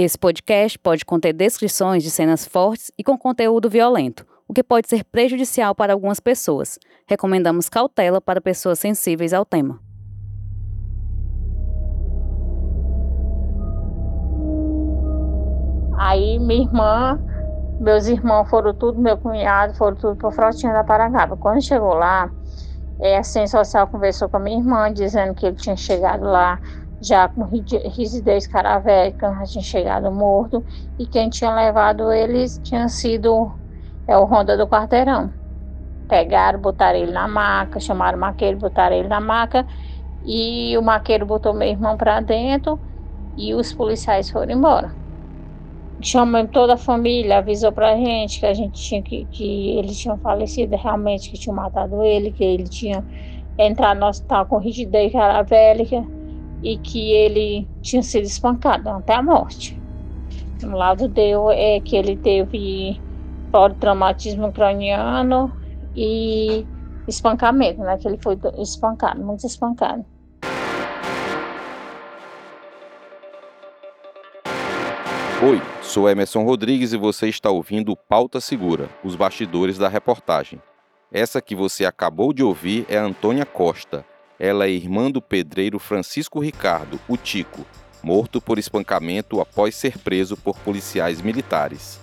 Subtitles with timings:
[0.00, 4.88] Esse podcast pode conter descrições de cenas fortes e com conteúdo violento, o que pode
[4.88, 6.78] ser prejudicial para algumas pessoas.
[7.04, 9.80] Recomendamos cautela para pessoas sensíveis ao tema.
[15.98, 17.20] Aí minha irmã,
[17.80, 21.36] meus irmãos foram tudo, meu cunhado, foram tudo para Frotinha da Parangaba.
[21.36, 22.30] Quando chegou lá,
[23.00, 26.60] é, a ciência social conversou com a minha irmã, dizendo que ele tinha chegado lá
[27.00, 30.64] já com rigidez caravélica, já tinha chegado morto,
[30.98, 33.52] e quem tinha levado eles tinha sido
[34.06, 35.32] é, o Ronda do Quarteirão.
[36.08, 39.66] Pegaram, botaram ele na maca, chamaram o maqueiro, botaram ele na maca,
[40.22, 42.80] e o maqueiro botou meu irmão para dentro,
[43.36, 44.96] e os policiais foram embora.
[46.02, 50.16] Chamamos toda a família, avisou pra gente que a gente tinha que, que ele tinha
[50.18, 53.04] falecido realmente, que tinha matado ele, que ele tinha
[53.58, 56.06] entrado no hospital com rigidez caravélica
[56.62, 59.78] e que ele tinha sido espancado até a morte.
[60.62, 63.00] O lado deu é que ele teve
[63.80, 65.52] traumatismo craniano
[65.96, 66.66] e
[67.06, 67.96] espancamento, né?
[67.96, 70.04] Que ele foi espancado, muito espancado.
[75.40, 80.60] Oi, sou Emerson Rodrigues e você está ouvindo Pauta Segura, os bastidores da reportagem.
[81.12, 84.04] Essa que você acabou de ouvir é Antônia Costa,
[84.38, 87.66] ela é irmã do pedreiro Francisco Ricardo, o Tico,
[88.02, 92.00] morto por espancamento após ser preso por policiais militares.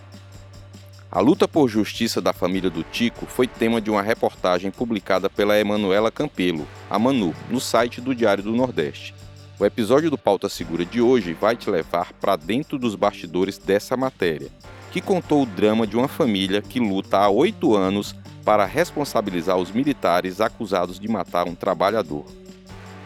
[1.09, 5.57] A luta por justiça da família do Tico foi tema de uma reportagem publicada pela
[5.57, 9.15] Emanuela Campelo, a Manu, no site do Diário do Nordeste.
[9.57, 13.95] O episódio do Pauta Segura de hoje vai te levar para dentro dos bastidores dessa
[13.95, 14.49] matéria,
[14.91, 18.13] que contou o drama de uma família que luta há oito anos
[18.45, 22.25] para responsabilizar os militares acusados de matar um trabalhador.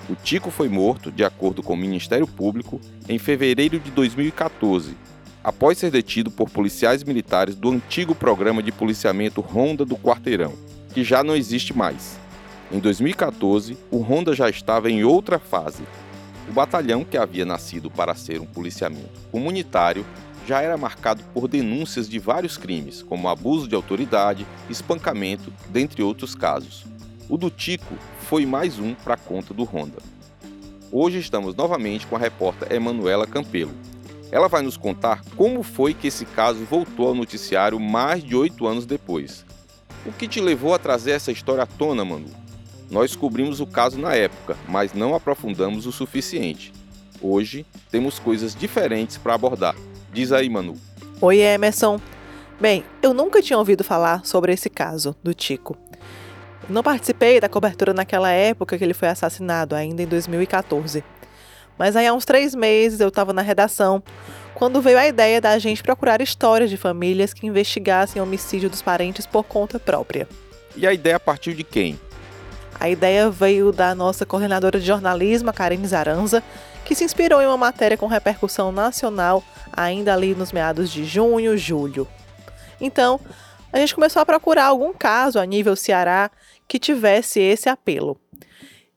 [0.10, 4.98] O Tico foi morto, de acordo com o Ministério Público, em fevereiro de 2014,
[5.42, 10.54] após ser detido por policiais militares do antigo programa de policiamento Ronda do Quarteirão,
[10.94, 12.20] que já não existe mais.
[12.72, 15.84] Em 2014, o Ronda já estava em outra fase.
[16.50, 20.06] O batalhão, que havia nascido para ser um policiamento comunitário,
[20.50, 26.34] já era marcado por denúncias de vários crimes, como abuso de autoridade, espancamento, dentre outros
[26.34, 26.88] casos.
[27.30, 30.00] O do Tico foi mais um para a conta do Honda.
[30.92, 33.76] Hoje estamos novamente com a repórter Emanuela Campelo.
[34.32, 38.66] Ela vai nos contar como foi que esse caso voltou ao noticiário mais de oito
[38.66, 39.46] anos depois.
[40.04, 42.26] O que te levou a trazer essa história à tona, Manu?
[42.90, 46.74] Nós cobrimos o caso na época, mas não aprofundamos o suficiente.
[47.22, 49.76] Hoje temos coisas diferentes para abordar.
[50.12, 50.76] Diz aí, Manu.
[51.22, 52.00] Oi, Emerson.
[52.60, 55.78] Bem, eu nunca tinha ouvido falar sobre esse caso do Tico.
[56.70, 61.04] Não participei da cobertura naquela época que ele foi assassinado, ainda em 2014.
[61.78, 64.04] Mas aí há uns três meses eu estava na redação
[64.54, 68.82] quando veio a ideia da gente procurar histórias de famílias que investigassem o homicídio dos
[68.82, 70.28] parentes por conta própria.
[70.76, 71.98] E a ideia partiu de quem?
[72.78, 76.44] A ideia veio da nossa coordenadora de jornalismo, a Karine Zaranza,
[76.90, 81.56] que se inspirou em uma matéria com repercussão nacional ainda ali nos meados de junho,
[81.56, 82.08] julho.
[82.82, 83.20] Então,
[83.72, 86.32] a gente começou a procurar algum caso a nível Ceará
[86.68, 88.20] que tivesse esse apelo.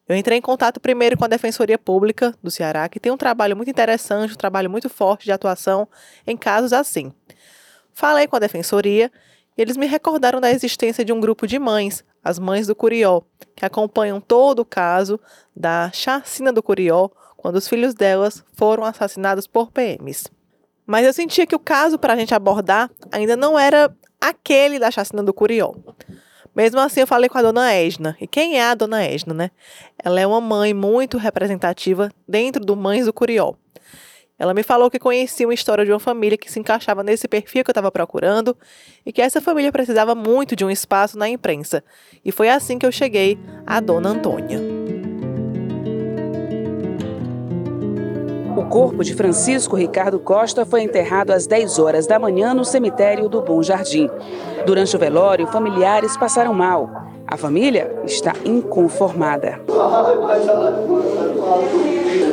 [0.08, 3.54] Eu entrei em contato primeiro com a Defensoria Pública do Ceará, que tem um trabalho
[3.54, 5.86] muito interessante, um trabalho muito forte de atuação
[6.26, 7.12] em casos assim.
[7.92, 9.12] Falei com a Defensoria
[9.54, 13.20] e eles me recordaram da existência de um grupo de mães, as Mães do Curió,
[13.54, 15.20] que acompanham todo o caso
[15.54, 17.10] da chacina do Curió
[17.42, 20.30] quando os filhos delas foram assassinados por PMs.
[20.86, 24.92] Mas eu sentia que o caso para a gente abordar ainda não era aquele da
[24.92, 25.74] chacina do Curió.
[26.54, 28.16] Mesmo assim, eu falei com a dona Edna.
[28.20, 29.50] E quem é a dona Edna, né?
[29.98, 33.54] Ela é uma mãe muito representativa dentro do Mães do Curió.
[34.38, 37.64] Ela me falou que conhecia uma história de uma família que se encaixava nesse perfil
[37.64, 38.56] que eu estava procurando
[39.04, 41.82] e que essa família precisava muito de um espaço na imprensa.
[42.24, 43.36] E foi assim que eu cheguei
[43.66, 44.81] à dona Antônia.
[48.54, 53.26] O corpo de Francisco Ricardo Costa foi enterrado às 10 horas da manhã no cemitério
[53.26, 54.10] do Bom Jardim.
[54.66, 57.11] Durante o velório, familiares passaram mal.
[57.32, 59.58] A família está inconformada.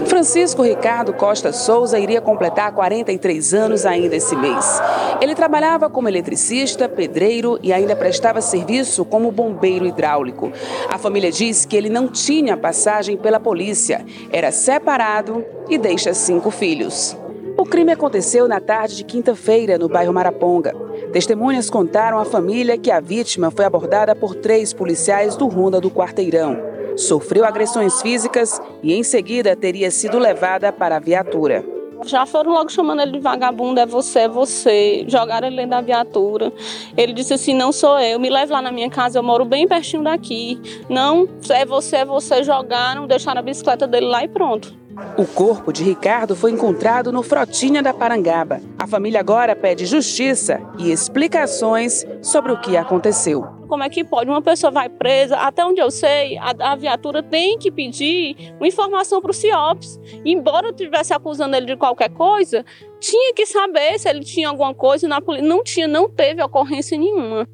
[0.07, 4.81] Francisco Ricardo Costa Souza iria completar 43 anos ainda esse mês.
[5.21, 10.51] Ele trabalhava como eletricista, pedreiro e ainda prestava serviço como bombeiro hidráulico.
[10.89, 16.51] A família diz que ele não tinha passagem pela polícia, era separado e deixa cinco
[16.51, 17.15] filhos.
[17.59, 20.73] O crime aconteceu na tarde de quinta-feira, no bairro Maraponga.
[21.11, 25.91] Testemunhas contaram à família que a vítima foi abordada por três policiais do Ronda do
[25.91, 26.57] Quarteirão.
[26.95, 31.65] Sofreu agressões físicas e, em seguida, teria sido levada para a viatura.
[32.05, 35.03] Já foram logo chamando ele de vagabundo, é você, é você.
[35.05, 36.53] Jogaram ele dentro da viatura.
[36.95, 39.67] Ele disse assim: não sou eu, me leve lá na minha casa, eu moro bem
[39.67, 40.57] pertinho daqui.
[40.87, 42.41] Não, é você, é você.
[42.41, 44.78] Jogaram, deixaram a bicicleta dele lá e pronto.
[45.17, 48.61] O corpo de Ricardo foi encontrado no Frotinha da Parangaba.
[48.77, 53.45] A família agora pede justiça e explicações sobre o que aconteceu.
[53.67, 54.29] Como é que pode?
[54.29, 58.67] Uma pessoa vai presa, até onde eu sei, a, a viatura tem que pedir uma
[58.67, 59.99] informação para o CIOPS.
[60.25, 62.65] Embora eu estivesse acusando ele de qualquer coisa,
[62.99, 65.47] tinha que saber se ele tinha alguma coisa na polícia.
[65.47, 67.47] Não tinha, não teve ocorrência nenhuma.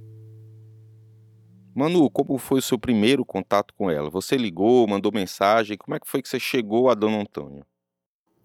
[1.76, 4.10] Manu, como foi o seu primeiro contato com ela?
[4.10, 5.78] Você ligou, mandou mensagem?
[5.78, 7.66] Como é que foi que você chegou a Dona Antônia?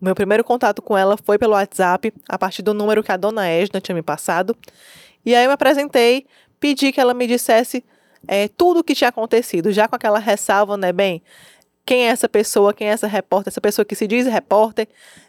[0.01, 3.47] Meu primeiro contato com ela foi pelo WhatsApp, a partir do número que a Dona
[3.47, 4.57] Edna tinha me passado.
[5.25, 6.27] E aí eu me apresentei,
[6.59, 7.85] pedi que ela me dissesse
[8.27, 11.23] é, tudo o que tinha acontecido, já com aquela ressalva, né, bem,
[11.87, 14.89] quem é essa pessoa, quem é essa repórter, essa pessoa que se diz repórter,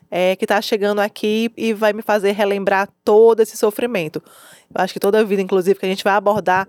[0.09, 4.23] é, que está chegando aqui e vai me fazer relembrar todo esse sofrimento.
[4.73, 6.67] Eu acho que toda a vida, inclusive, que a gente vai abordar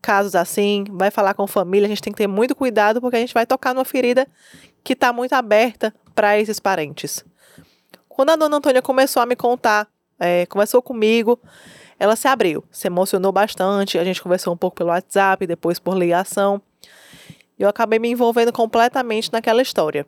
[0.00, 3.20] casos assim, vai falar com família, a gente tem que ter muito cuidado porque a
[3.20, 4.26] gente vai tocar numa ferida
[4.82, 7.24] que está muito aberta para esses parentes.
[8.08, 9.88] Quando a dona Antônia começou a me contar,
[10.18, 10.46] é,
[10.84, 11.40] comigo,
[11.98, 13.98] ela se abriu, se emocionou bastante.
[13.98, 16.60] A gente conversou um pouco pelo WhatsApp, depois por ligação.
[17.58, 20.06] Eu acabei me envolvendo completamente naquela história.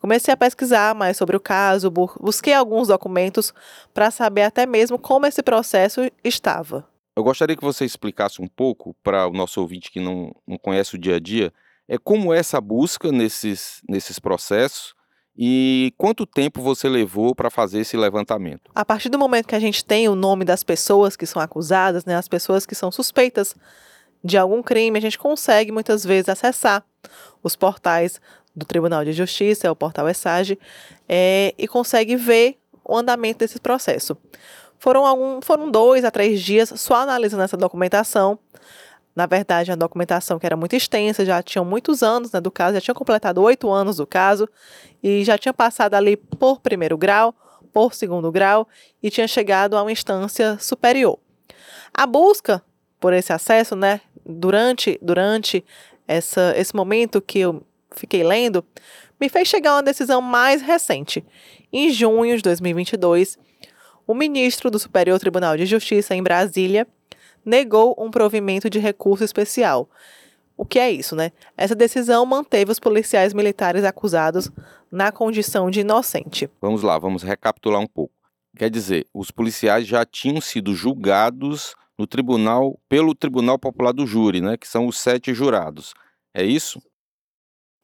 [0.00, 3.52] Comecei a pesquisar mais sobre o caso, busquei alguns documentos
[3.92, 6.86] para saber até mesmo como esse processo estava.
[7.18, 10.94] Eu gostaria que você explicasse um pouco para o nosso ouvinte que não, não conhece
[10.94, 11.52] o dia a dia,
[11.88, 14.94] é como é essa busca nesses, nesses processos
[15.36, 18.70] e quanto tempo você levou para fazer esse levantamento?
[18.72, 22.04] A partir do momento que a gente tem o nome das pessoas que são acusadas,
[22.04, 23.56] né, as pessoas que são suspeitas
[24.22, 26.84] de algum crime, a gente consegue muitas vezes acessar
[27.42, 28.20] os portais
[28.54, 30.56] do Tribunal de Justiça, é o portal ESAGE,
[31.08, 34.16] é, e consegue ver o andamento desse processo.
[34.78, 38.38] Foram, algum, foram dois a três dias só analisando essa documentação.
[39.14, 42.74] Na verdade, a documentação que era muito extensa, já tinham muitos anos né, do caso,
[42.74, 44.48] já tinha completado oito anos do caso
[45.02, 47.34] e já tinha passado ali por primeiro grau,
[47.72, 48.68] por segundo grau
[49.02, 51.18] e tinha chegado a uma instância superior.
[51.92, 52.62] A busca
[53.00, 55.64] por esse acesso, né, durante, durante
[56.06, 58.64] essa, esse momento que eu fiquei lendo,
[59.20, 61.24] me fez chegar a uma decisão mais recente.
[61.72, 63.38] Em junho de 2022,
[64.08, 66.88] o ministro do Superior Tribunal de Justiça em Brasília
[67.44, 69.86] negou um provimento de recurso especial.
[70.56, 71.30] O que é isso, né?
[71.54, 74.50] Essa decisão manteve os policiais militares acusados
[74.90, 76.48] na condição de inocente.
[76.58, 78.14] Vamos lá, vamos recapitular um pouco.
[78.56, 84.40] Quer dizer, os policiais já tinham sido julgados no tribunal pelo Tribunal Popular do Júri,
[84.40, 85.92] né, que são os sete jurados.
[86.32, 86.80] É isso?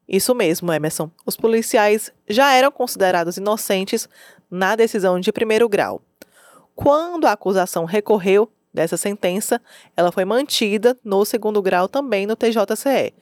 [0.09, 1.11] Isso mesmo, Emerson.
[1.27, 4.09] Os policiais já eram considerados inocentes
[4.51, 6.03] na decisão de primeiro grau.
[6.75, 9.61] Quando a acusação recorreu dessa sentença,
[9.97, 13.15] ela foi mantida no segundo grau também no TJCE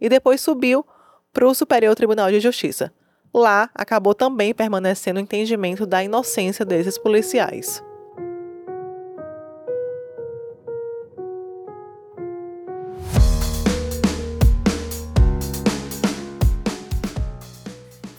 [0.00, 0.86] e depois subiu
[1.32, 2.92] para o Superior Tribunal de Justiça.
[3.34, 7.82] Lá acabou também permanecendo o entendimento da inocência desses policiais.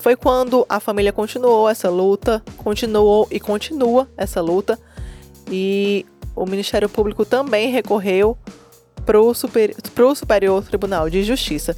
[0.03, 4.77] Foi quando a família continuou essa luta, continuou e continua essa luta,
[5.50, 8.37] e o Ministério Público também recorreu
[9.06, 9.73] para o Super,
[10.13, 11.78] Superior Tribunal de Justiça.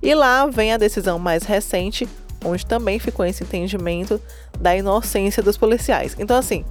[0.00, 2.08] E lá vem a decisão mais recente,
[2.42, 4.18] onde também ficou esse entendimento
[4.58, 6.16] da inocência dos policiais.
[6.18, 6.64] Então, assim,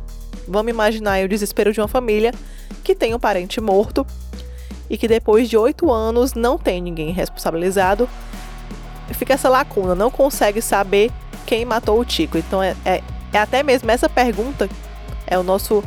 [0.47, 2.33] vamos imaginar o desespero de uma família
[2.83, 4.07] que tem um parente morto
[4.89, 8.09] e que depois de oito anos não tem ninguém responsabilizado
[9.13, 11.11] fica essa lacuna, não consegue saber
[11.45, 12.37] quem matou o Tico.
[12.37, 13.01] Então é, é,
[13.33, 14.69] é até mesmo essa pergunta,
[15.25, 15.83] é o nosso.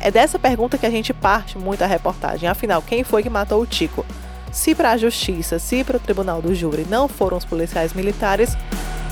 [0.00, 2.48] É dessa pergunta que a gente parte muito a reportagem.
[2.48, 4.06] Afinal, quem foi que matou o Tico?
[4.52, 8.56] Se para a justiça, se para o tribunal do júri não foram os policiais militares,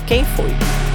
[0.07, 0.86] quem foi?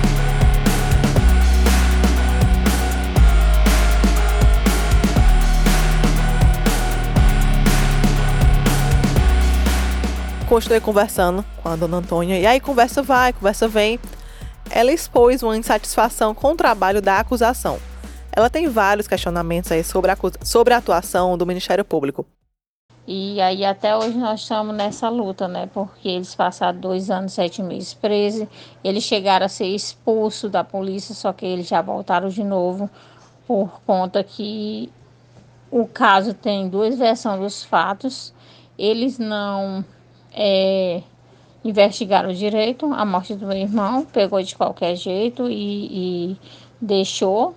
[10.52, 12.38] Continuei conversando com a dona Antônia.
[12.38, 13.98] E aí, conversa vai, conversa vem.
[14.70, 17.78] Ela expôs uma insatisfação com o trabalho da acusação.
[18.30, 22.26] Ela tem vários questionamentos aí sobre a, sobre a atuação do Ministério Público.
[23.06, 25.70] E aí até hoje nós estamos nessa luta, né?
[25.72, 28.46] Porque eles passaram dois anos, sete meses presos.
[28.84, 32.90] Eles chegaram a ser expulsos da polícia, só que eles já voltaram de novo
[33.46, 34.92] por conta que
[35.70, 38.34] o caso tem duas versões dos fatos.
[38.78, 39.82] Eles não
[40.34, 41.02] é,
[41.64, 46.36] investigaram direito a morte do meu irmão, pegou de qualquer jeito e, e
[46.80, 47.54] deixou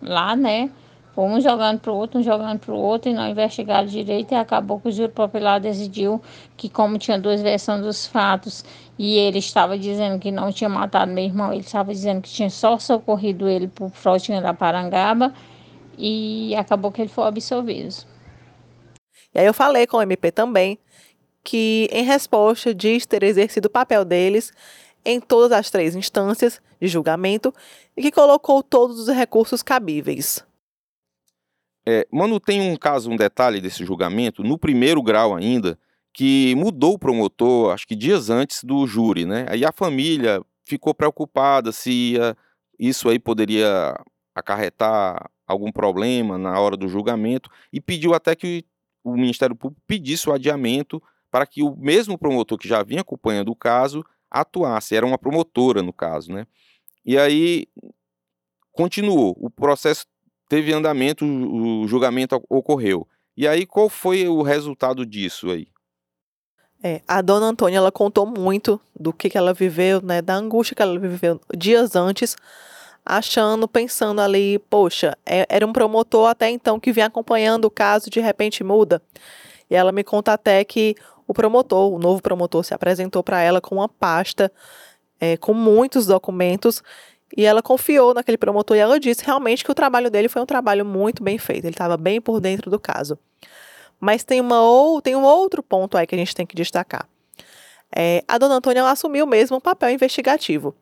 [0.00, 0.70] lá, né?
[1.16, 4.36] Um jogando para o outro, um jogando para o outro, e não investigaram direito, e
[4.36, 6.22] acabou que o júri popular decidiu
[6.56, 8.64] que, como tinha duas versões dos fatos,
[8.96, 12.48] e ele estava dizendo que não tinha matado meu irmão, ele estava dizendo que tinha
[12.48, 15.34] só socorrido ele por Frotinha da Parangaba,
[15.98, 17.96] e acabou que ele foi absolvido.
[19.34, 20.78] E aí eu falei com o MP também,
[21.42, 24.52] que em resposta diz ter exercido o papel deles
[25.04, 27.52] em todas as três instâncias de julgamento
[27.96, 30.44] e que colocou todos os recursos cabíveis.
[31.86, 35.78] É, Mano, tem um caso, um detalhe desse julgamento, no primeiro grau ainda,
[36.12, 39.46] que mudou o promotor, acho que dias antes do júri, né?
[39.48, 42.36] Aí a família ficou preocupada se ia,
[42.78, 43.98] isso aí poderia
[44.34, 48.64] acarretar algum problema na hora do julgamento e pediu até que
[49.02, 53.50] o Ministério Público pedisse o adiamento para que o mesmo promotor que já vinha acompanhando
[53.50, 54.94] o caso atuasse.
[54.94, 56.46] Era uma promotora, no caso, né?
[57.04, 57.66] E aí
[58.72, 59.36] continuou.
[59.40, 60.06] O processo
[60.48, 63.06] teve andamento, o julgamento ocorreu.
[63.36, 65.68] E aí, qual foi o resultado disso aí?
[66.82, 70.76] É, a dona Antônia, ela contou muito do que, que ela viveu, né, da angústia
[70.76, 72.36] que ela viveu dias antes,
[73.04, 78.10] achando, pensando ali, poxa, é, era um promotor até então que vinha acompanhando o caso,
[78.10, 79.02] de repente muda.
[79.68, 80.94] E ela me conta até que
[81.28, 84.50] o promotor, o novo promotor, se apresentou para ela com uma pasta
[85.20, 86.82] é, com muitos documentos
[87.36, 90.46] e ela confiou naquele promotor e ela disse realmente que o trabalho dele foi um
[90.46, 93.18] trabalho muito bem feito, ele estava bem por dentro do caso.
[94.00, 97.06] Mas tem, uma ou, tem um outro ponto aí que a gente tem que destacar.
[97.94, 100.74] É, a dona Antônia assumiu mesmo um papel investigativo.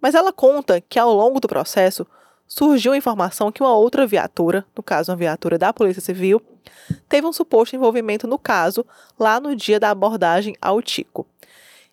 [0.00, 2.06] Mas ela conta que ao longo do processo
[2.46, 6.40] surgiu a informação que uma outra viatura, no caso uma viatura da Polícia Civil,
[7.08, 8.84] teve um suposto envolvimento no caso
[9.18, 11.26] lá no dia da abordagem ao Tico.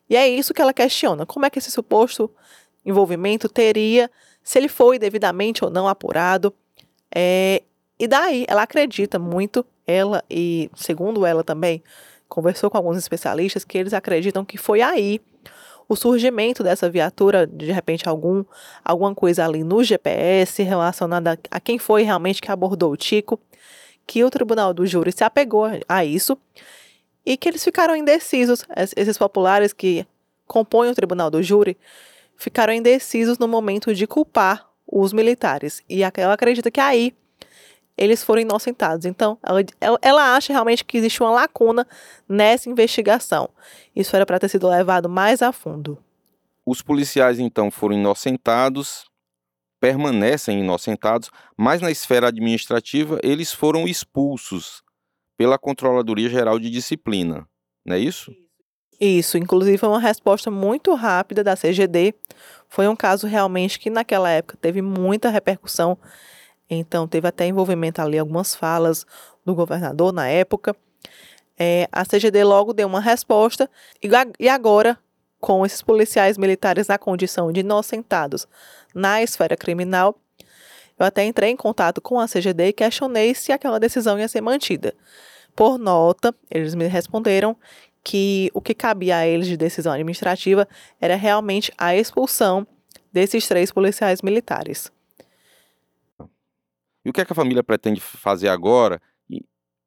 [0.09, 2.29] E é isso que ela questiona: como é que esse suposto
[2.85, 4.09] envolvimento teria,
[4.43, 6.53] se ele foi devidamente ou não apurado.
[7.13, 7.63] É,
[7.99, 11.81] e daí, ela acredita muito, ela e, segundo ela também,
[12.27, 15.19] conversou com alguns especialistas que eles acreditam que foi aí
[15.87, 18.43] o surgimento dessa viatura, de repente algum
[18.83, 23.39] alguma coisa ali no GPS relacionada a quem foi realmente que abordou o Tico,
[24.05, 26.37] que o tribunal do júri se apegou a isso
[27.25, 28.63] e que eles ficaram indecisos,
[28.95, 30.05] esses populares que
[30.45, 31.77] compõem o tribunal do júri,
[32.37, 35.83] ficaram indecisos no momento de culpar os militares.
[35.89, 37.15] E ela acredita que aí
[37.97, 39.05] eles foram inocentados.
[39.05, 39.63] Então, ela,
[40.01, 41.87] ela acha realmente que existe uma lacuna
[42.27, 43.49] nessa investigação.
[43.95, 45.97] Isso era para ter sido levado mais a fundo.
[46.65, 49.05] Os policiais, então, foram inocentados,
[49.85, 54.81] permanecem inocentados, mas na esfera administrativa eles foram expulsos
[55.37, 57.47] pela Controladoria Geral de Disciplina.
[57.85, 58.31] Não é isso?
[58.99, 62.15] Isso, inclusive foi uma resposta muito rápida da CGD.
[62.67, 65.95] Foi um caso realmente que naquela época teve muita repercussão.
[66.67, 69.05] Então teve até envolvimento ali algumas falas
[69.45, 70.75] do governador na época.
[71.59, 73.69] É, a CGD logo deu uma resposta
[74.39, 74.97] e agora
[75.45, 78.47] com esses policiais militares na condição de inocentados
[78.95, 80.19] na esfera criminal,
[80.97, 84.41] eu até entrei em contato com a CGD e questionei se aquela decisão ia ser
[84.41, 84.95] mantida.
[85.55, 87.55] Por nota, eles me responderam
[88.03, 90.67] que o que cabia a eles de decisão administrativa
[90.99, 92.65] era realmente a expulsão
[93.13, 94.91] desses três policiais militares.
[97.05, 98.99] E o que, é que a família pretende fazer agora,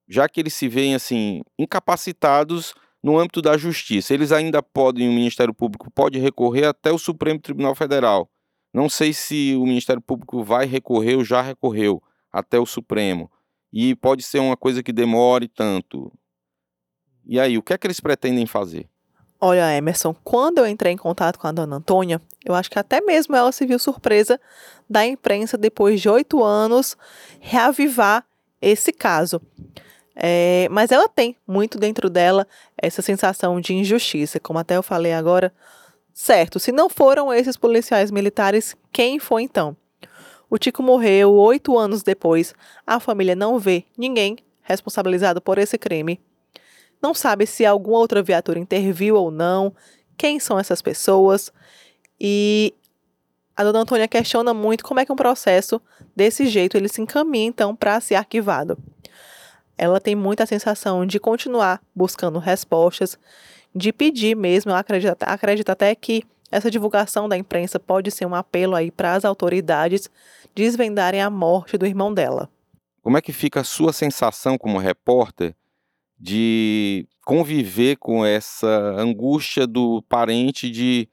[0.08, 2.76] já que eles se veem assim incapacitados
[3.08, 4.12] no âmbito da justiça?
[4.12, 8.28] Eles ainda podem, o Ministério Público pode recorrer até o Supremo Tribunal Federal.
[8.72, 13.30] Não sei se o Ministério Público vai recorrer ou já recorreu até o Supremo.
[13.72, 16.12] E pode ser uma coisa que demore tanto.
[17.24, 18.86] E aí, o que é que eles pretendem fazer?
[19.40, 23.00] Olha, Emerson, quando eu entrei em contato com a dona Antônia, eu acho que até
[23.00, 24.38] mesmo ela se viu surpresa
[24.88, 26.96] da imprensa, depois de oito anos,
[27.40, 28.26] reavivar
[28.60, 29.40] esse caso.
[30.20, 32.46] É, mas ela tem muito dentro dela
[32.76, 35.52] essa sensação de injustiça, como até eu falei agora.
[36.12, 39.76] Certo, se não foram esses policiais militares, quem foi então?
[40.50, 42.52] O Tico morreu oito anos depois.
[42.84, 46.20] A família não vê ninguém responsabilizado por esse crime
[47.00, 49.74] não sabe se alguma outra viatura interviu ou não,
[50.16, 51.52] quem são essas pessoas.
[52.20, 52.74] E
[53.56, 55.80] a dona Antônia questiona muito como é que um processo
[56.14, 58.76] desse jeito ele se encaminha então para ser arquivado.
[59.78, 63.16] Ela tem muita sensação de continuar buscando respostas,
[63.74, 68.34] de pedir mesmo, ela acredita, acredita até que essa divulgação da imprensa pode ser um
[68.34, 70.10] apelo aí para as autoridades
[70.54, 72.50] desvendarem a morte do irmão dela.
[73.02, 75.54] Como é que fica a sua sensação como repórter
[76.18, 78.66] de conviver com essa
[78.98, 81.08] angústia do parente de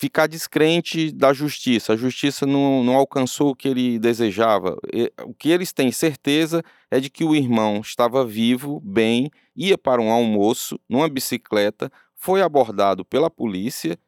[0.00, 1.92] ficar descrente da justiça.
[1.92, 4.78] A justiça não, não alcançou o que ele desejava.
[5.26, 10.00] O que eles têm certeza é de que o irmão estava vivo, bem, ia para
[10.00, 13.98] um almoço numa bicicleta, foi abordado pela polícia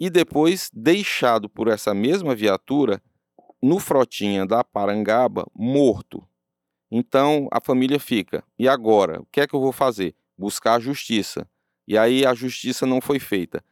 [0.00, 3.02] e depois deixado por essa mesma viatura
[3.62, 6.26] no Frotinha da Parangaba, morto.
[6.90, 9.20] Então a família fica: e agora?
[9.20, 10.14] O que é que eu vou fazer?
[10.36, 11.46] Buscar a justiça.
[11.86, 13.62] E aí a justiça não foi feita.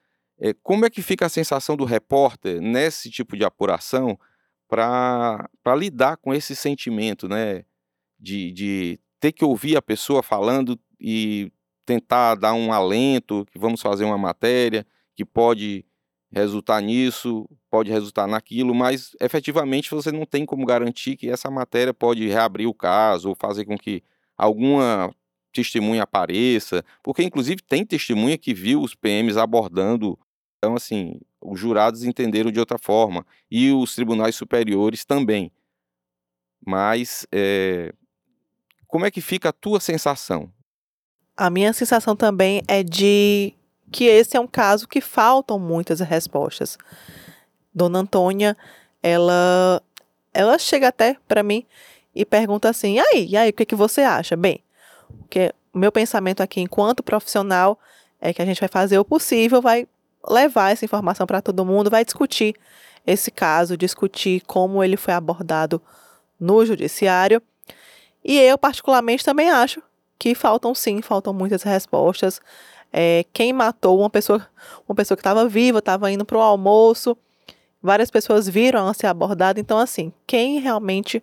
[0.40, 4.18] É, como é que fica a sensação do repórter nesse tipo de apuração
[4.66, 7.64] para lidar com esse sentimento, né?
[8.18, 11.52] De, de ter que ouvir a pessoa falando e
[11.84, 15.84] tentar dar um alento, que vamos fazer uma matéria que pode
[16.32, 21.92] resultar nisso, pode resultar naquilo, mas efetivamente você não tem como garantir que essa matéria
[21.92, 24.02] pode reabrir o caso ou fazer com que
[24.38, 25.12] alguma
[25.52, 30.16] testemunha apareça, porque inclusive tem testemunha que viu os PMs abordando
[30.60, 35.50] então, assim, os jurados entenderam de outra forma e os tribunais superiores também.
[36.64, 37.94] Mas é,
[38.86, 40.52] como é que fica a tua sensação?
[41.34, 43.54] A minha sensação também é de
[43.90, 46.76] que esse é um caso que faltam muitas respostas.
[47.74, 48.54] Dona Antônia,
[49.02, 49.82] ela,
[50.34, 51.64] ela chega até para mim
[52.14, 54.36] e pergunta assim: e aí, e aí, o que, que você acha?
[54.36, 54.62] Bem,
[55.30, 57.80] que o meu pensamento aqui enquanto profissional
[58.20, 59.88] é que a gente vai fazer o possível, vai
[60.28, 62.54] levar essa informação para todo mundo, vai discutir
[63.06, 65.80] esse caso, discutir como ele foi abordado
[66.38, 67.42] no judiciário.
[68.24, 69.82] E eu, particularmente, também acho
[70.18, 72.40] que faltam sim, faltam muitas respostas.
[72.92, 74.46] É, quem matou uma pessoa,
[74.86, 77.16] uma pessoa que estava viva, estava indo para o almoço,
[77.82, 79.58] várias pessoas viram ela ser abordada.
[79.58, 81.22] Então, assim, quem realmente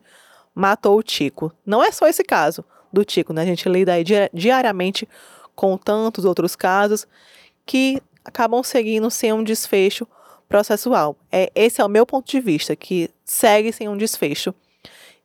[0.56, 1.52] matou o Tico?
[1.66, 3.44] Não é só esse caso do Tico, né?
[3.44, 3.94] A gente lida
[4.34, 5.08] diariamente
[5.56, 7.08] com tantos outros casos
[7.66, 10.06] que acabam seguindo sem um desfecho
[10.50, 11.16] processual.
[11.32, 14.54] É, esse é o meu ponto de vista, que segue sem um desfecho.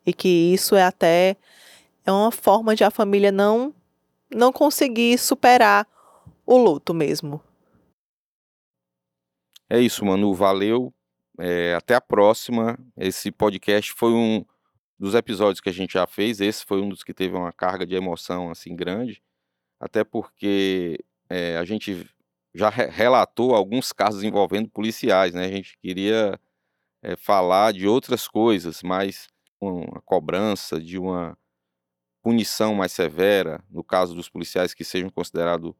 [0.07, 1.37] E que isso é até
[2.05, 3.75] é uma forma de a família não
[4.35, 5.87] não conseguir superar
[6.47, 7.41] o luto mesmo.
[9.69, 10.33] É isso, Manu.
[10.33, 10.93] Valeu.
[11.39, 12.79] É, até a próxima.
[12.97, 14.45] Esse podcast foi um
[14.99, 16.41] dos episódios que a gente já fez.
[16.41, 19.23] Esse foi um dos que teve uma carga de emoção assim grande.
[19.79, 22.09] Até porque é, a gente
[22.55, 25.47] já relatou alguns casos envolvendo policiais, né?
[25.47, 26.39] A gente queria
[27.03, 29.29] é, falar de outras coisas, mas
[29.61, 31.37] uma cobrança de uma
[32.23, 35.75] punição mais severa, no caso dos policiais que sejam considerados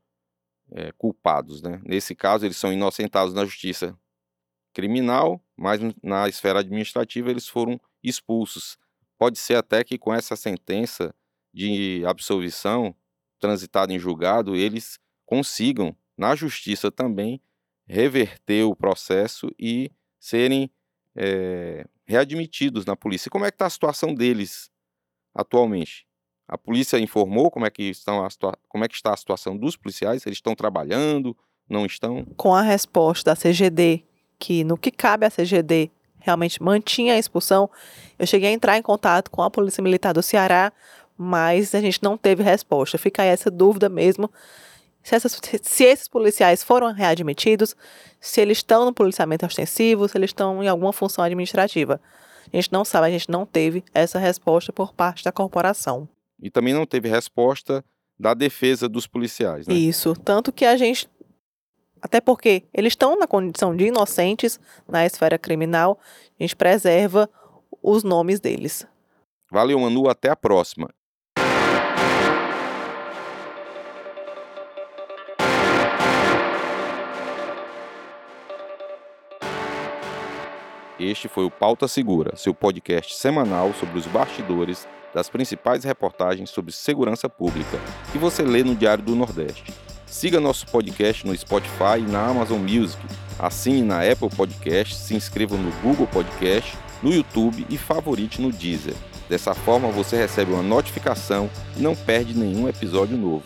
[0.73, 1.81] é, culpados, né?
[1.85, 3.97] Nesse caso, eles são inocentados na justiça
[4.73, 8.79] criminal, mas na esfera administrativa eles foram expulsos.
[9.19, 11.15] Pode ser até que com essa sentença
[11.53, 12.95] de absolvição
[13.39, 17.41] transitada em julgado, eles consigam na justiça também
[17.85, 20.71] reverter o processo e serem
[21.17, 23.29] é, readmitidos na polícia.
[23.29, 24.71] como é que está a situação deles
[25.35, 26.07] atualmente?
[26.47, 28.29] A polícia informou como é que estão a
[28.69, 30.25] como é que está a situação dos policiais?
[30.25, 31.37] Eles estão trabalhando?
[31.69, 32.25] Não estão?
[32.37, 34.05] Com a resposta da CGD,
[34.39, 37.69] que no que cabe à CGD realmente mantinha a expulsão,
[38.17, 40.73] eu cheguei a entrar em contato com a Polícia Militar do Ceará,
[41.19, 42.97] mas a gente não teve resposta.
[42.97, 44.31] Fica essa dúvida mesmo
[45.03, 47.75] se, essas, se esses policiais foram readmitidos,
[48.21, 52.01] se eles estão no policiamento ostensivo, se eles estão em alguma função administrativa.
[52.53, 56.09] A gente não sabe, a gente não teve essa resposta por parte da corporação.
[56.41, 57.85] E também não teve resposta
[58.19, 59.75] da defesa dos policiais, né?
[59.75, 61.09] Isso, tanto que a gente
[62.03, 66.01] até porque eles estão na condição de inocentes na esfera criminal,
[66.39, 67.31] a gente preserva
[67.81, 68.85] os nomes deles.
[69.51, 70.93] Valeu, Manu, até a próxima.
[81.03, 86.71] Este foi o Pauta Segura, seu podcast semanal sobre os bastidores das principais reportagens sobre
[86.71, 87.77] segurança pública
[88.13, 89.75] que você lê no Diário do Nordeste.
[90.07, 93.03] Siga nosso podcast no Spotify e na Amazon Music.
[93.37, 98.95] Assine na Apple Podcast, se inscreva no Google Podcast, no YouTube e favorite no Deezer.
[99.29, 103.43] Dessa forma você recebe uma notificação e não perde nenhum episódio novo.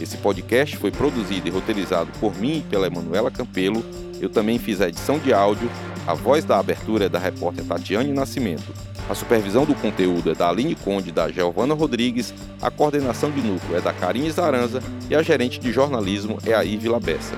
[0.00, 3.84] Esse podcast foi produzido e roteirizado por mim e pela Emanuela Campelo,
[4.20, 5.70] Eu também fiz a edição de áudio,
[6.04, 8.74] a voz da abertura é da repórter Tatiane Nascimento.
[9.08, 13.40] A supervisão do conteúdo é da Aline Conde e da Giovana Rodrigues, a coordenação de
[13.40, 17.36] núcleo é da Karine Zaranza e a gerente de jornalismo é a Ivila Bessa.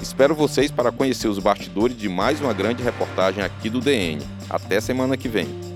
[0.00, 4.22] Espero vocês para conhecer os bastidores de mais uma grande reportagem aqui do DN.
[4.48, 5.69] Até semana que vem.